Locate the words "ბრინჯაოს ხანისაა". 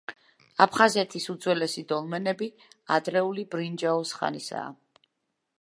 3.55-4.77